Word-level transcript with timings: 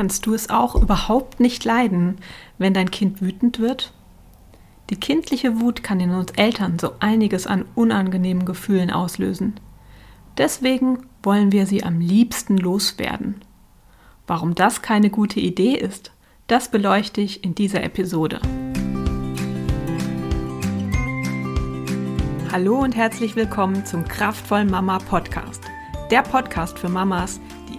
Kannst 0.00 0.24
du 0.24 0.32
es 0.32 0.48
auch 0.48 0.76
überhaupt 0.76 1.40
nicht 1.40 1.62
leiden, 1.62 2.16
wenn 2.56 2.72
dein 2.72 2.90
Kind 2.90 3.20
wütend 3.20 3.58
wird? 3.58 3.92
Die 4.88 4.96
kindliche 4.96 5.60
Wut 5.60 5.82
kann 5.82 6.00
in 6.00 6.12
uns 6.12 6.30
Eltern 6.36 6.78
so 6.78 6.92
einiges 7.00 7.46
an 7.46 7.66
unangenehmen 7.74 8.46
Gefühlen 8.46 8.90
auslösen. 8.90 9.60
Deswegen 10.38 11.00
wollen 11.22 11.52
wir 11.52 11.66
sie 11.66 11.84
am 11.84 12.00
liebsten 12.00 12.56
loswerden. 12.56 13.42
Warum 14.26 14.54
das 14.54 14.80
keine 14.80 15.10
gute 15.10 15.38
Idee 15.38 15.74
ist, 15.74 16.12
das 16.46 16.70
beleuchte 16.70 17.20
ich 17.20 17.44
in 17.44 17.54
dieser 17.54 17.82
Episode. 17.82 18.40
Hallo 22.50 22.78
und 22.78 22.96
herzlich 22.96 23.36
willkommen 23.36 23.84
zum 23.84 24.06
Kraftvoll 24.06 24.64
Mama 24.64 24.96
Podcast. 24.96 25.62
Der 26.10 26.22
Podcast 26.22 26.78
für 26.78 26.88
Mamas, 26.88 27.38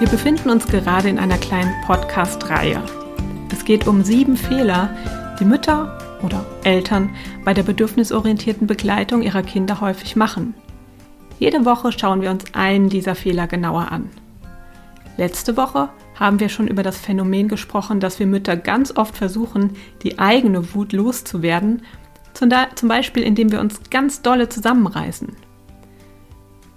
Wir 0.00 0.08
befinden 0.08 0.48
uns 0.48 0.66
gerade 0.66 1.10
in 1.10 1.18
einer 1.18 1.36
kleinen 1.36 1.74
Podcast-Reihe. 1.84 2.82
Es 3.52 3.66
geht 3.66 3.86
um 3.86 4.02
sieben 4.02 4.34
Fehler, 4.34 4.96
die 5.38 5.44
Mütter 5.44 5.98
oder 6.22 6.46
Eltern 6.64 7.14
bei 7.44 7.52
der 7.52 7.64
bedürfnisorientierten 7.64 8.66
Begleitung 8.66 9.20
ihrer 9.20 9.42
Kinder 9.42 9.82
häufig 9.82 10.16
machen. 10.16 10.54
Jede 11.38 11.66
Woche 11.66 11.92
schauen 11.92 12.22
wir 12.22 12.30
uns 12.30 12.46
einen 12.54 12.88
dieser 12.88 13.14
Fehler 13.14 13.46
genauer 13.46 13.92
an. 13.92 14.08
Letzte 15.18 15.58
Woche 15.58 15.90
haben 16.18 16.40
wir 16.40 16.48
schon 16.48 16.66
über 16.66 16.82
das 16.82 16.96
Phänomen 16.96 17.48
gesprochen, 17.48 18.00
dass 18.00 18.18
wir 18.18 18.26
Mütter 18.26 18.56
ganz 18.56 18.96
oft 18.96 19.14
versuchen, 19.14 19.76
die 20.02 20.18
eigene 20.18 20.74
Wut 20.74 20.94
loszuwerden, 20.94 21.82
zum 22.32 22.88
Beispiel 22.88 23.22
indem 23.22 23.52
wir 23.52 23.60
uns 23.60 23.82
ganz 23.90 24.22
dolle 24.22 24.48
zusammenreißen. 24.48 25.36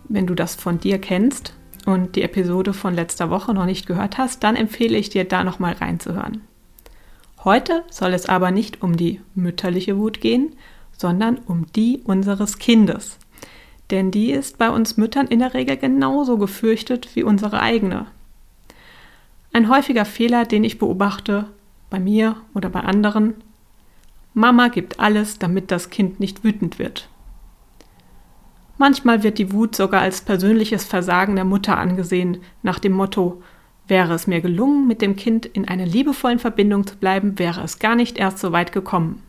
Wenn 0.09 0.27
du 0.27 0.35
das 0.35 0.55
von 0.55 0.77
dir 0.77 0.99
kennst, 0.99 1.53
und 1.85 2.15
die 2.15 2.21
Episode 2.23 2.73
von 2.73 2.93
letzter 2.93 3.29
Woche 3.29 3.53
noch 3.53 3.65
nicht 3.65 3.85
gehört 3.85 4.17
hast, 4.17 4.43
dann 4.43 4.55
empfehle 4.55 4.97
ich 4.97 5.09
dir 5.09 5.25
da 5.25 5.43
nochmal 5.43 5.73
reinzuhören. 5.73 6.41
Heute 7.43 7.83
soll 7.89 8.13
es 8.13 8.27
aber 8.27 8.51
nicht 8.51 8.81
um 8.81 8.95
die 8.95 9.19
mütterliche 9.35 9.97
Wut 9.97 10.21
gehen, 10.21 10.55
sondern 10.97 11.39
um 11.45 11.65
die 11.75 11.99
unseres 12.03 12.57
Kindes. 12.57 13.17
Denn 13.91 14.11
die 14.11 14.31
ist 14.31 14.57
bei 14.57 14.69
uns 14.69 14.97
Müttern 14.97 15.27
in 15.27 15.39
der 15.39 15.53
Regel 15.53 15.77
genauso 15.77 16.37
gefürchtet 16.37 17.15
wie 17.15 17.23
unsere 17.23 17.59
eigene. 17.59 18.05
Ein 19.51 19.69
häufiger 19.69 20.05
Fehler, 20.05 20.45
den 20.45 20.63
ich 20.63 20.79
beobachte, 20.79 21.45
bei 21.89 21.99
mir 21.99 22.37
oder 22.53 22.69
bei 22.69 22.79
anderen, 22.79 23.35
Mama 24.33 24.69
gibt 24.69 24.99
alles, 24.99 25.37
damit 25.37 25.69
das 25.69 25.91
Kind 25.91 26.19
nicht 26.19 26.43
wütend 26.43 26.79
wird. 26.79 27.07
Manchmal 28.77 29.23
wird 29.23 29.37
die 29.37 29.51
Wut 29.51 29.75
sogar 29.75 30.01
als 30.01 30.21
persönliches 30.21 30.83
Versagen 30.83 31.35
der 31.35 31.45
Mutter 31.45 31.77
angesehen, 31.77 32.39
nach 32.63 32.79
dem 32.79 32.93
Motto 32.93 33.41
Wäre 33.87 34.13
es 34.13 34.27
mir 34.27 34.39
gelungen, 34.41 34.87
mit 34.87 35.01
dem 35.01 35.15
Kind 35.15 35.45
in 35.45 35.67
einer 35.67 35.85
liebevollen 35.85 36.39
Verbindung 36.39 36.87
zu 36.87 36.95
bleiben, 36.95 37.37
wäre 37.37 37.61
es 37.61 37.79
gar 37.79 37.95
nicht 37.95 38.17
erst 38.17 38.39
so 38.39 38.51
weit 38.51 38.71
gekommen. 38.71 39.21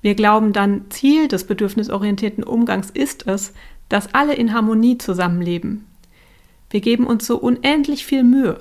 Wir 0.00 0.14
glauben 0.14 0.52
dann, 0.52 0.90
Ziel 0.90 1.28
des 1.28 1.46
bedürfnisorientierten 1.46 2.44
Umgangs 2.44 2.90
ist 2.90 3.26
es, 3.26 3.52
dass 3.88 4.14
alle 4.14 4.34
in 4.34 4.54
Harmonie 4.54 4.98
zusammenleben. 4.98 5.86
Wir 6.70 6.80
geben 6.80 7.06
uns 7.06 7.26
so 7.26 7.36
unendlich 7.36 8.04
viel 8.06 8.24
Mühe. 8.24 8.60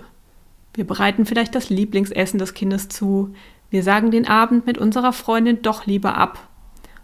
Wir 0.73 0.85
bereiten 0.85 1.25
vielleicht 1.25 1.56
das 1.56 1.69
Lieblingsessen 1.69 2.39
des 2.39 2.53
Kindes 2.53 2.89
zu. 2.89 3.33
Wir 3.69 3.83
sagen 3.83 4.12
den 4.12 4.28
Abend 4.28 4.66
mit 4.66 4.78
unserer 4.78 5.13
Freundin 5.13 5.62
doch 5.62 5.85
lieber 5.85 6.17
ab, 6.17 6.47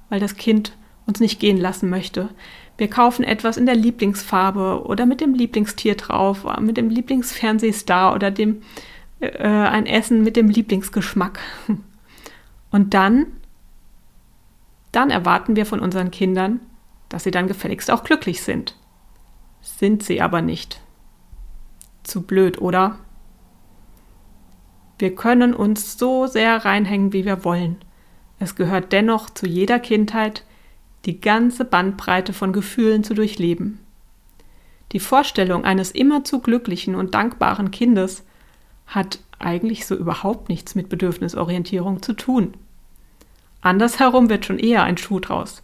weil 0.09 0.19
das 0.19 0.35
Kind 0.35 0.73
uns 1.09 1.19
nicht 1.19 1.39
gehen 1.39 1.57
lassen 1.57 1.89
möchte. 1.89 2.29
Wir 2.77 2.89
kaufen 2.89 3.25
etwas 3.25 3.57
in 3.57 3.65
der 3.65 3.75
Lieblingsfarbe 3.75 4.83
oder 4.85 5.05
mit 5.05 5.19
dem 5.19 5.33
Lieblingstier 5.33 5.95
drauf, 5.95 6.45
mit 6.61 6.77
dem 6.77 6.89
Lieblingsfernsehstar 6.89 8.15
oder 8.15 8.31
dem 8.31 8.61
äh, 9.19 9.47
ein 9.47 9.85
Essen 9.85 10.23
mit 10.23 10.37
dem 10.37 10.47
Lieblingsgeschmack. 10.47 11.39
Und 12.71 12.93
dann, 12.93 13.27
dann 14.91 15.09
erwarten 15.09 15.55
wir 15.55 15.65
von 15.65 15.79
unseren 15.79 16.11
Kindern, 16.11 16.61
dass 17.09 17.23
sie 17.23 17.31
dann 17.31 17.47
gefälligst 17.47 17.91
auch 17.91 18.03
glücklich 18.03 18.41
sind. 18.43 18.75
Sind 19.61 20.03
sie 20.03 20.21
aber 20.21 20.41
nicht. 20.41 20.79
Zu 22.03 22.21
blöd, 22.21 22.61
oder? 22.61 22.99
Wir 24.99 25.15
können 25.15 25.53
uns 25.53 25.97
so 25.97 26.27
sehr 26.27 26.63
reinhängen, 26.63 27.11
wie 27.11 27.25
wir 27.25 27.43
wollen. 27.43 27.77
Es 28.37 28.55
gehört 28.55 28.93
dennoch 28.93 29.29
zu 29.29 29.47
jeder 29.47 29.79
Kindheit, 29.79 30.43
die 31.05 31.21
ganze 31.21 31.65
Bandbreite 31.65 32.33
von 32.33 32.53
Gefühlen 32.53 33.03
zu 33.03 33.13
durchleben. 33.13 33.79
Die 34.91 34.99
Vorstellung 34.99 35.65
eines 35.65 35.91
immerzu 35.91 36.39
glücklichen 36.39 36.95
und 36.95 37.13
dankbaren 37.13 37.71
Kindes 37.71 38.23
hat 38.87 39.19
eigentlich 39.37 39.85
so 39.85 39.95
überhaupt 39.95 40.49
nichts 40.49 40.75
mit 40.75 40.89
Bedürfnisorientierung 40.89 42.01
zu 42.01 42.13
tun. 42.13 42.53
Andersherum 43.61 44.29
wird 44.29 44.45
schon 44.45 44.59
eher 44.59 44.83
ein 44.83 44.97
Schuh 44.97 45.19
draus. 45.19 45.61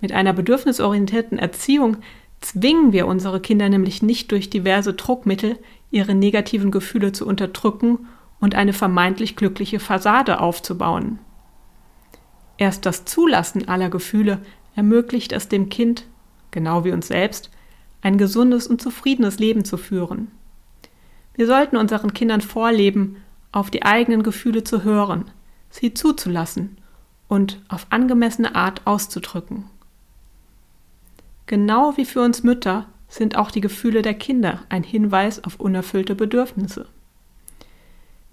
Mit 0.00 0.12
einer 0.12 0.32
bedürfnisorientierten 0.32 1.38
Erziehung 1.38 1.98
zwingen 2.40 2.92
wir 2.92 3.06
unsere 3.06 3.40
Kinder 3.40 3.68
nämlich 3.68 4.02
nicht 4.02 4.30
durch 4.32 4.50
diverse 4.50 4.94
Druckmittel, 4.94 5.58
ihre 5.90 6.14
negativen 6.14 6.70
Gefühle 6.70 7.12
zu 7.12 7.26
unterdrücken 7.26 8.06
und 8.40 8.54
eine 8.54 8.72
vermeintlich 8.72 9.36
glückliche 9.36 9.80
Fassade 9.80 10.40
aufzubauen. 10.40 11.18
Erst 12.56 12.86
das 12.86 13.04
Zulassen 13.04 13.68
aller 13.68 13.90
Gefühle 13.90 14.40
ermöglicht 14.74 15.32
es 15.32 15.48
dem 15.48 15.68
Kind, 15.68 16.06
genau 16.50 16.84
wie 16.84 16.92
uns 16.92 17.08
selbst, 17.08 17.50
ein 18.02 18.18
gesundes 18.18 18.66
und 18.66 18.82
zufriedenes 18.82 19.38
Leben 19.38 19.64
zu 19.64 19.76
führen. 19.76 20.30
Wir 21.34 21.46
sollten 21.46 21.76
unseren 21.76 22.12
Kindern 22.14 22.40
vorleben, 22.40 23.16
auf 23.50 23.70
die 23.70 23.84
eigenen 23.84 24.22
Gefühle 24.22 24.64
zu 24.64 24.84
hören, 24.84 25.30
sie 25.70 25.94
zuzulassen 25.94 26.76
und 27.28 27.60
auf 27.68 27.86
angemessene 27.90 28.54
Art 28.54 28.86
auszudrücken. 28.86 29.64
Genau 31.46 31.96
wie 31.96 32.04
für 32.04 32.22
uns 32.22 32.42
Mütter 32.42 32.86
sind 33.08 33.36
auch 33.36 33.50
die 33.50 33.60
Gefühle 33.60 34.02
der 34.02 34.14
Kinder 34.14 34.62
ein 34.68 34.82
Hinweis 34.82 35.42
auf 35.44 35.60
unerfüllte 35.60 36.14
Bedürfnisse. 36.14 36.86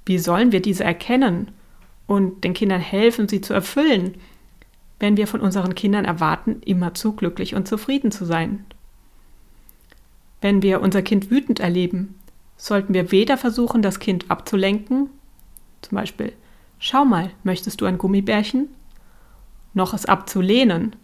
Wie 0.05 0.17
sollen 0.17 0.51
wir 0.51 0.61
diese 0.61 0.83
erkennen 0.83 1.51
und 2.07 2.43
den 2.43 2.53
Kindern 2.53 2.81
helfen, 2.81 3.27
sie 3.27 3.41
zu 3.41 3.53
erfüllen, 3.53 4.15
wenn 5.01 5.17
wir 5.17 5.27
von 5.27 5.41
unseren 5.41 5.75
Kindern 5.75 6.05
erwarten, 6.05 6.61
immerzu 6.63 7.13
glücklich 7.13 7.55
und 7.55 7.67
zufrieden 7.67 8.11
zu 8.11 8.23
sein. 8.23 8.65
Wenn 10.39 10.61
wir 10.61 10.81
unser 10.81 11.01
Kind 11.01 11.29
wütend 11.29 11.59
erleben, 11.59 12.15
sollten 12.55 12.93
wir 12.93 13.11
weder 13.11 13.37
versuchen, 13.37 13.81
das 13.81 13.99
Kind 13.99 14.29
abzulenken, 14.29 15.09
zum 15.81 15.95
Beispiel, 15.95 16.33
schau 16.79 17.03
mal, 17.03 17.31
möchtest 17.43 17.81
du 17.81 17.85
ein 17.85 17.97
Gummibärchen? 17.97 18.69
noch 19.73 19.93
es 19.93 20.05
abzulehnen, 20.05 20.95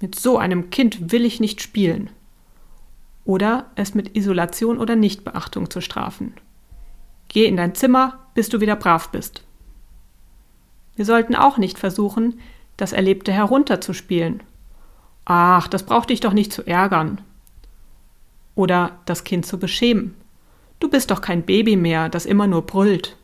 mit 0.00 0.18
so 0.18 0.38
einem 0.38 0.70
Kind 0.70 1.12
will 1.12 1.24
ich 1.24 1.40
nicht 1.40 1.62
spielen, 1.62 2.10
oder 3.24 3.70
es 3.74 3.94
mit 3.94 4.16
Isolation 4.16 4.78
oder 4.78 4.96
Nichtbeachtung 4.96 5.70
zu 5.70 5.80
strafen. 5.80 6.34
Geh 7.28 7.46
in 7.46 7.56
dein 7.56 7.74
Zimmer, 7.74 8.18
bis 8.34 8.48
du 8.48 8.60
wieder 8.60 8.76
brav 8.76 9.10
bist. 9.10 9.42
Wir 10.94 11.04
sollten 11.04 11.34
auch 11.34 11.58
nicht 11.58 11.78
versuchen, 11.78 12.38
das 12.76 12.92
Erlebte 12.92 13.32
herunterzuspielen. 13.32 14.42
Ach, 15.24 15.68
das 15.68 15.84
braucht 15.84 16.10
dich 16.10 16.20
doch 16.20 16.32
nicht 16.32 16.52
zu 16.52 16.66
ärgern. 16.66 17.20
Oder 18.54 18.98
das 19.06 19.24
Kind 19.24 19.44
zu 19.46 19.58
beschämen. 19.58 20.14
Du 20.78 20.88
bist 20.88 21.10
doch 21.10 21.20
kein 21.20 21.42
Baby 21.42 21.76
mehr, 21.76 22.08
das 22.08 22.26
immer 22.26 22.46
nur 22.46 22.62
brüllt. 22.62 23.16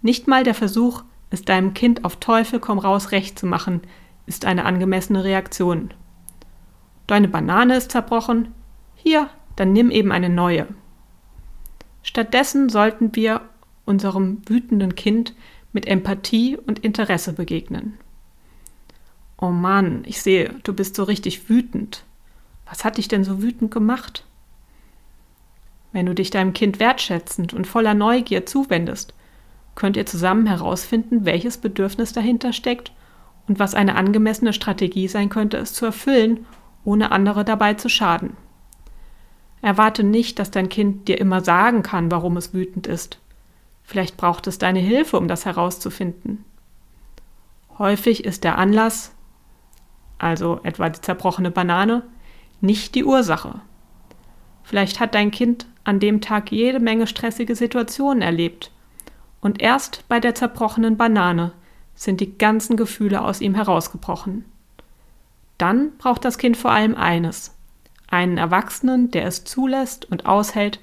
Nicht 0.00 0.28
mal 0.28 0.44
der 0.44 0.54
Versuch, 0.54 1.02
es 1.30 1.42
deinem 1.42 1.74
Kind 1.74 2.04
auf 2.04 2.16
Teufel 2.16 2.60
komm 2.60 2.78
raus 2.78 3.10
recht 3.12 3.38
zu 3.38 3.46
machen, 3.46 3.82
ist 4.26 4.44
eine 4.44 4.64
angemessene 4.64 5.24
Reaktion. 5.24 5.92
Deine 7.06 7.28
Banane 7.28 7.76
ist 7.76 7.90
zerbrochen? 7.90 8.54
Hier, 8.94 9.28
dann 9.56 9.72
nimm 9.72 9.90
eben 9.90 10.12
eine 10.12 10.28
neue. 10.28 10.66
Stattdessen 12.02 12.68
sollten 12.68 13.14
wir 13.16 13.42
unserem 13.84 14.42
wütenden 14.46 14.94
Kind 14.94 15.34
mit 15.78 15.86
Empathie 15.86 16.56
und 16.56 16.80
Interesse 16.80 17.32
begegnen. 17.32 17.98
Oh 19.40 19.50
Mann, 19.50 20.02
ich 20.06 20.20
sehe, 20.20 20.52
du 20.64 20.72
bist 20.72 20.96
so 20.96 21.04
richtig 21.04 21.48
wütend. 21.48 22.02
Was 22.66 22.84
hat 22.84 22.98
dich 22.98 23.06
denn 23.06 23.22
so 23.22 23.42
wütend 23.42 23.70
gemacht? 23.70 24.24
Wenn 25.92 26.06
du 26.06 26.16
dich 26.16 26.30
deinem 26.30 26.52
Kind 26.52 26.80
wertschätzend 26.80 27.54
und 27.54 27.68
voller 27.68 27.94
Neugier 27.94 28.44
zuwendest, 28.44 29.14
könnt 29.76 29.96
ihr 29.96 30.04
zusammen 30.04 30.48
herausfinden, 30.48 31.24
welches 31.24 31.58
Bedürfnis 31.58 32.12
dahinter 32.12 32.52
steckt 32.52 32.90
und 33.46 33.60
was 33.60 33.74
eine 33.74 33.94
angemessene 33.94 34.52
Strategie 34.52 35.06
sein 35.06 35.28
könnte, 35.28 35.58
es 35.58 35.74
zu 35.74 35.86
erfüllen, 35.86 36.44
ohne 36.82 37.12
andere 37.12 37.44
dabei 37.44 37.74
zu 37.74 37.88
schaden. 37.88 38.36
Erwarte 39.62 40.02
nicht, 40.02 40.40
dass 40.40 40.50
dein 40.50 40.70
Kind 40.70 41.06
dir 41.06 41.20
immer 41.20 41.40
sagen 41.40 41.84
kann, 41.84 42.10
warum 42.10 42.36
es 42.36 42.52
wütend 42.52 42.88
ist. 42.88 43.20
Vielleicht 43.88 44.18
braucht 44.18 44.46
es 44.46 44.58
deine 44.58 44.80
Hilfe, 44.80 45.16
um 45.16 45.28
das 45.28 45.46
herauszufinden. 45.46 46.44
Häufig 47.78 48.22
ist 48.26 48.44
der 48.44 48.58
Anlass, 48.58 49.14
also 50.18 50.60
etwa 50.62 50.90
die 50.90 51.00
zerbrochene 51.00 51.50
Banane, 51.50 52.02
nicht 52.60 52.94
die 52.94 53.04
Ursache. 53.04 53.62
Vielleicht 54.62 55.00
hat 55.00 55.14
dein 55.14 55.30
Kind 55.30 55.64
an 55.84 56.00
dem 56.00 56.20
Tag 56.20 56.52
jede 56.52 56.80
Menge 56.80 57.06
stressige 57.06 57.54
Situationen 57.56 58.20
erlebt. 58.20 58.72
Und 59.40 59.62
erst 59.62 60.06
bei 60.06 60.20
der 60.20 60.34
zerbrochenen 60.34 60.98
Banane 60.98 61.52
sind 61.94 62.20
die 62.20 62.36
ganzen 62.36 62.76
Gefühle 62.76 63.22
aus 63.22 63.40
ihm 63.40 63.54
herausgebrochen. 63.54 64.44
Dann 65.56 65.96
braucht 65.96 66.26
das 66.26 66.36
Kind 66.36 66.58
vor 66.58 66.72
allem 66.72 66.94
eines, 66.94 67.54
einen 68.06 68.36
Erwachsenen, 68.36 69.10
der 69.10 69.24
es 69.24 69.44
zulässt 69.44 70.04
und 70.10 70.26
aushält, 70.26 70.78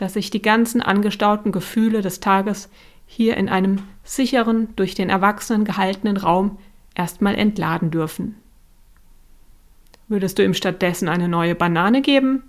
dass 0.00 0.14
sich 0.14 0.30
die 0.30 0.40
ganzen 0.40 0.80
angestauten 0.80 1.52
Gefühle 1.52 2.00
des 2.00 2.20
Tages 2.20 2.70
hier 3.04 3.36
in 3.36 3.50
einem 3.50 3.82
sicheren, 4.02 4.74
durch 4.76 4.94
den 4.94 5.10
Erwachsenen 5.10 5.66
gehaltenen 5.66 6.16
Raum 6.16 6.56
erstmal 6.94 7.34
entladen 7.34 7.90
dürfen. 7.90 8.36
Würdest 10.08 10.38
du 10.38 10.44
ihm 10.44 10.54
stattdessen 10.54 11.08
eine 11.10 11.28
neue 11.28 11.54
Banane 11.54 12.00
geben, 12.00 12.44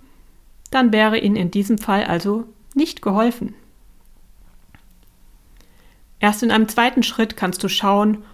dann 0.70 0.92
wäre 0.92 1.18
ihm 1.18 1.36
in 1.36 1.50
diesem 1.50 1.76
Fall 1.76 2.04
also 2.04 2.44
nicht 2.74 3.02
geholfen. 3.02 3.54
Erst 6.20 6.42
in 6.42 6.50
einem 6.50 6.68
zweiten 6.68 7.02
Schritt 7.02 7.36
kannst 7.36 7.62
du 7.62 7.68
schauen, 7.68 8.24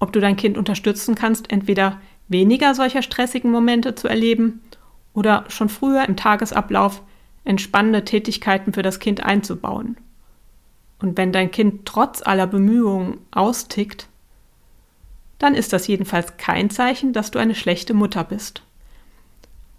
ob 0.00 0.12
du 0.12 0.20
dein 0.20 0.36
Kind 0.36 0.58
unterstützen 0.58 1.14
kannst, 1.14 1.52
entweder 1.52 2.00
weniger 2.26 2.74
solcher 2.74 3.02
stressigen 3.02 3.52
Momente 3.52 3.94
zu 3.94 4.08
erleben 4.08 4.60
oder 5.14 5.44
schon 5.48 5.68
früher 5.68 6.04
im 6.08 6.16
Tagesablauf 6.16 7.02
entspannende 7.46 8.04
Tätigkeiten 8.04 8.74
für 8.74 8.82
das 8.82 8.98
Kind 8.98 9.22
einzubauen. 9.24 9.96
Und 10.98 11.16
wenn 11.16 11.32
dein 11.32 11.50
Kind 11.50 11.86
trotz 11.86 12.20
aller 12.22 12.46
Bemühungen 12.46 13.18
austickt, 13.30 14.08
dann 15.38 15.54
ist 15.54 15.72
das 15.72 15.86
jedenfalls 15.86 16.36
kein 16.38 16.70
Zeichen, 16.70 17.12
dass 17.12 17.30
du 17.30 17.38
eine 17.38 17.54
schlechte 17.54 17.94
Mutter 17.94 18.24
bist. 18.24 18.62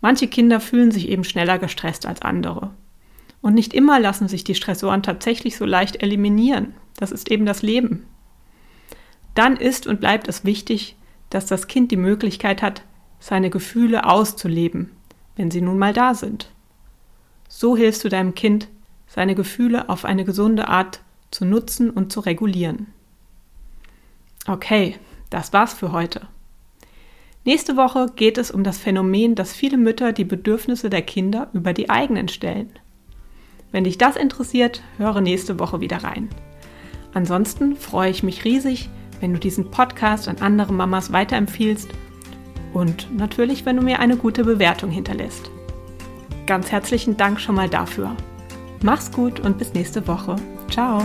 Manche 0.01 0.27
Kinder 0.27 0.59
fühlen 0.59 0.91
sich 0.91 1.09
eben 1.09 1.23
schneller 1.23 1.57
gestresst 1.57 2.05
als 2.05 2.21
andere. 2.21 2.71
Und 3.41 3.53
nicht 3.53 3.73
immer 3.73 3.99
lassen 3.99 4.27
sich 4.27 4.43
die 4.43 4.55
Stressoren 4.55 5.03
tatsächlich 5.03 5.57
so 5.57 5.65
leicht 5.65 6.01
eliminieren. 6.01 6.75
Das 6.97 7.11
ist 7.11 7.29
eben 7.31 7.45
das 7.45 7.61
Leben. 7.63 8.05
Dann 9.35 9.57
ist 9.57 9.87
und 9.87 9.99
bleibt 9.99 10.27
es 10.27 10.45
wichtig, 10.45 10.95
dass 11.29 11.45
das 11.45 11.67
Kind 11.67 11.91
die 11.91 11.97
Möglichkeit 11.97 12.61
hat, 12.61 12.83
seine 13.19 13.49
Gefühle 13.49 14.05
auszuleben, 14.05 14.91
wenn 15.35 15.51
sie 15.51 15.61
nun 15.61 15.77
mal 15.77 15.93
da 15.93 16.13
sind. 16.13 16.51
So 17.47 17.77
hilfst 17.77 18.03
du 18.03 18.09
deinem 18.09 18.35
Kind, 18.35 18.67
seine 19.07 19.35
Gefühle 19.35 19.89
auf 19.89 20.05
eine 20.05 20.25
gesunde 20.25 20.67
Art 20.67 21.01
zu 21.31 21.45
nutzen 21.45 21.89
und 21.89 22.11
zu 22.11 22.19
regulieren. 22.19 22.87
Okay, 24.47 24.95
das 25.29 25.53
war's 25.53 25.73
für 25.73 25.91
heute. 25.91 26.27
Nächste 27.43 27.77
Woche 27.77 28.07
geht 28.15 28.37
es 28.37 28.51
um 28.51 28.63
das 28.63 28.77
Phänomen, 28.77 29.35
dass 29.35 29.53
viele 29.53 29.77
Mütter 29.77 30.11
die 30.11 30.25
Bedürfnisse 30.25 30.89
der 30.89 31.01
Kinder 31.01 31.49
über 31.53 31.73
die 31.73 31.89
eigenen 31.89 32.27
stellen. 32.27 32.69
Wenn 33.71 33.85
dich 33.85 33.97
das 33.97 34.15
interessiert, 34.15 34.81
höre 34.97 35.21
nächste 35.21 35.59
Woche 35.59 35.79
wieder 35.79 36.03
rein. 36.03 36.29
Ansonsten 37.13 37.75
freue 37.75 38.11
ich 38.11 38.23
mich 38.23 38.43
riesig, 38.43 38.89
wenn 39.19 39.33
du 39.33 39.39
diesen 39.39 39.71
Podcast 39.71 40.27
an 40.27 40.37
andere 40.39 40.73
Mamas 40.73 41.11
weiterempfiehlst 41.11 41.89
und 42.73 43.15
natürlich, 43.15 43.65
wenn 43.65 43.77
du 43.77 43.81
mir 43.81 43.99
eine 43.99 44.17
gute 44.17 44.43
Bewertung 44.43 44.91
hinterlässt. 44.91 45.49
Ganz 46.47 46.71
herzlichen 46.71 47.17
Dank 47.17 47.39
schon 47.39 47.55
mal 47.55 47.69
dafür. 47.69 48.15
Mach's 48.81 49.11
gut 49.11 49.39
und 49.39 49.57
bis 49.57 49.73
nächste 49.73 50.07
Woche. 50.07 50.37
Ciao. 50.71 51.03